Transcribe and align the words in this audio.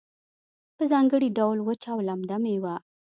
په 0.75 0.83
ځانګړي 0.91 1.29
ډول 1.37 1.57
وچه 1.61 1.89
او 1.95 1.99
لمده 2.07 2.37
میوه 2.43 2.75